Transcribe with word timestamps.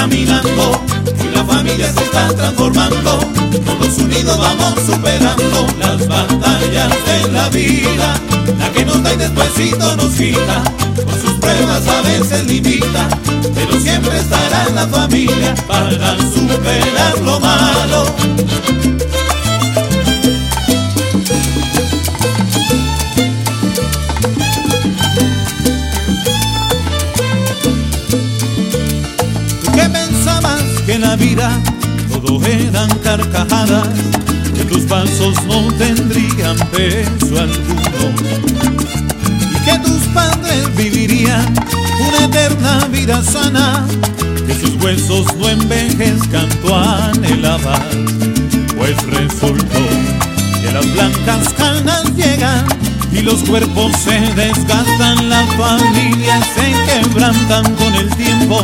caminando, 0.00 0.80
y 1.24 1.36
la 1.36 1.44
familia 1.44 1.92
se 1.92 2.04
está 2.04 2.28
transformando, 2.28 3.18
todos 3.66 3.98
unidos 3.98 4.38
vamos 4.38 4.74
superando 4.86 5.66
las 5.80 6.06
batallas 6.06 6.90
de 7.08 7.32
la 7.32 7.48
vida, 7.48 8.08
la 8.60 8.72
que 8.72 8.84
nos 8.84 9.02
da 9.02 9.12
y 9.12 9.16
despuésito 9.16 9.96
nos 9.96 10.12
quita, 10.14 10.62
con 11.04 11.20
sus 11.20 11.32
pruebas 11.40 11.88
a 11.88 12.00
veces 12.02 12.46
limita, 12.46 13.08
pero 13.56 13.80
siempre 13.80 14.18
estará 14.18 14.68
la 14.70 14.86
familia 14.86 15.54
para 15.66 16.16
superar 16.32 17.18
lo 17.24 17.40
vida 31.38 31.62
todo 32.10 32.44
eran 32.46 32.88
carcajadas, 32.98 33.88
que 34.56 34.64
tus 34.64 34.82
pasos 34.84 35.34
no 35.46 35.72
tendrían 35.74 36.56
peso 36.70 37.40
alguno. 37.40 38.12
Y 39.52 39.64
que 39.64 39.78
tus 39.78 40.02
padres 40.14 40.74
vivirían 40.76 41.46
una 42.00 42.24
eterna 42.24 42.88
vida 42.90 43.22
sana, 43.22 43.86
que 44.46 44.54
sus 44.54 44.82
huesos 44.82 45.26
no 45.36 45.48
envejezcan 45.48 46.48
tu 46.60 46.74
anhelabas, 46.74 47.82
pues 48.76 48.96
resultó 49.06 49.84
que 50.60 50.72
las 50.72 50.92
blancas 50.92 51.54
canas 51.56 52.04
llegan 52.16 52.66
y 53.12 53.20
los 53.20 53.44
cuerpos 53.44 53.92
se 53.96 54.18
desgastan, 54.34 55.28
las 55.28 55.46
familias 55.54 56.44
se 56.54 56.74
quebrantan 56.86 57.74
con 57.76 57.94
el 57.94 58.08
tiempo 58.16 58.60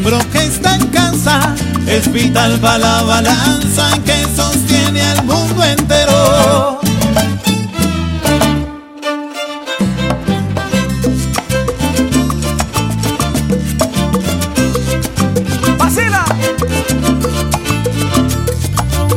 miembro 0.00 0.18
que 0.32 0.38
está 0.38 0.74
en 0.74 0.88
casa 0.88 1.54
es 1.86 2.10
vital 2.10 2.58
para 2.58 2.78
la 2.78 3.02
balanza 3.02 3.96
que 4.04 4.26
sostiene 4.34 5.00
al 5.02 5.24
mundo 5.24 5.62
entero. 5.62 6.80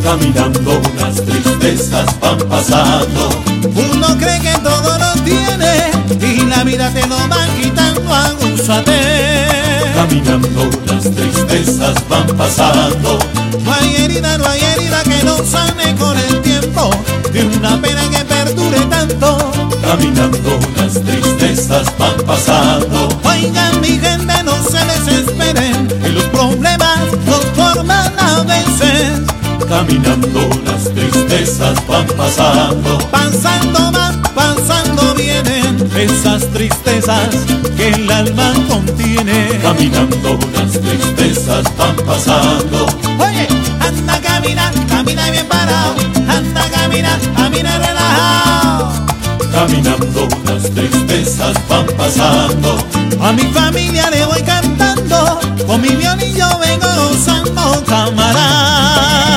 Caminando 0.03 0.81
las 1.00 1.16
tristezas 1.25 2.19
van 2.19 2.38
pasando. 2.47 3.30
Uno 3.73 4.16
cree 4.19 4.39
que 4.41 4.53
todo 4.59 4.95
lo 5.00 5.23
tiene 5.23 5.89
y 6.22 6.45
la 6.45 6.64
vida 6.64 6.91
te 6.91 7.02
lo 7.08 7.17
va 7.30 7.47
quitando, 7.59 8.14
agúzate 8.14 9.17
caminando, 9.98 10.70
las 10.86 11.03
tristezas 11.16 11.95
van 12.08 12.28
pasando. 12.38 13.17
No 13.64 13.73
hay 13.73 13.95
herida, 13.95 14.38
no 14.38 14.45
hay 14.45 14.62
herida 14.62 15.02
que 15.03 15.23
no 15.23 15.38
sane 15.44 15.95
con 15.95 16.16
el 16.17 16.42
tiempo, 16.42 16.92
de 17.34 17.44
una 17.58 17.81
pena 17.81 18.03
que 18.12 18.23
perdure 18.25 18.80
tanto. 18.95 19.52
Caminando, 19.81 20.59
las 20.78 20.94
tristezas 21.02 21.88
van 21.98 22.18
pasando. 22.28 23.09
Oigan 23.23 23.81
mi 23.81 23.98
gente, 23.98 24.44
no 24.44 24.56
se 24.72 24.81
desesperen, 24.94 25.88
que 25.88 26.09
los 26.09 26.25
problemas 26.25 27.00
nos 27.25 27.44
forman 27.58 28.14
a 28.20 28.44
veces. 28.44 29.22
Caminando, 29.68 30.42
las 30.64 30.84
tristezas 30.94 31.75
van 31.88 32.06
pasando. 32.16 33.00
Pasando 33.09 33.91
van, 33.91 34.22
pasando 34.35 35.16
vienen 35.16 35.90
esas 35.97 36.46
tristezas 36.53 37.29
que 37.75 37.90
el 37.90 38.12
alma 38.12 38.53
contiene. 38.68 39.47
Caminando 39.67 40.39
las 40.53 40.72
tristezas 40.79 41.66
van 41.78 41.95
pasando. 42.05 42.85
Oye, 43.19 43.50
anda, 43.81 44.22
camina, 44.22 44.72
camina 44.88 45.29
bien 45.29 45.45
parado. 45.45 45.94
Anda, 46.25 46.69
camina, 46.69 47.19
camina 47.35 47.78
relajado. 47.78 49.05
Caminando 49.51 50.29
las 50.45 50.72
tristezas 50.72 51.53
van 51.67 51.85
pasando. 51.97 52.78
A 53.22 53.33
mi 53.33 53.44
familia 53.51 54.09
le 54.09 54.25
voy 54.25 54.41
cantando. 54.44 55.38
Con 55.67 55.81
mi 55.81 55.89
violín 55.89 56.34
yo 56.34 56.47
vengo 56.59 56.88
gozando, 57.09 57.84
camarada. 57.85 59.37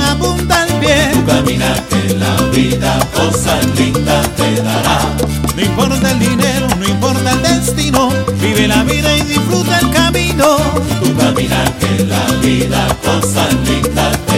No 5.55 5.61
importa 5.61 6.11
el 6.11 6.19
dinero, 6.19 6.67
no 6.79 6.87
importa 6.87 7.33
el 7.33 7.41
destino, 7.41 8.09
vive 8.39 8.67
la 8.67 8.83
vida 8.83 9.15
y 9.17 9.21
disfruta 9.21 9.79
el 9.79 9.89
camino. 9.91 10.57
Tu 11.03 11.15
caminar 11.15 11.71
que 11.77 12.05
la 12.05 12.25
vida 12.41 12.87
cosas 13.03 13.53
lindas 13.65 14.17
te 14.25 14.30